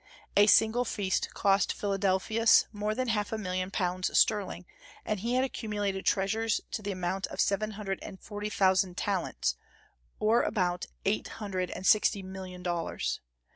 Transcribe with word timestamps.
A 0.35 0.47
single 0.47 0.83
feast 0.83 1.31
cost 1.35 1.71
Philadelphus 1.71 2.65
more 2.73 2.95
than 2.95 3.09
half 3.09 3.31
a 3.31 3.37
million 3.37 3.67
of 3.67 3.73
pounds 3.73 4.17
sterling, 4.17 4.65
and 5.05 5.19
he 5.19 5.35
had 5.35 5.43
accumulated 5.43 6.07
treasures 6.07 6.59
to 6.71 6.81
the 6.81 6.91
amount 6.91 7.27
of 7.27 7.39
seven 7.39 7.69
hundred 7.73 7.99
and 8.01 8.19
forty 8.19 8.49
thousand 8.49 8.97
talents, 8.97 9.57
or 10.19 10.41
about 10.41 10.87
eight 11.05 11.27
hundred 11.37 11.69
and 11.69 11.85
sixty 11.85 12.23
million 12.23 12.63
dollars. 12.63 13.19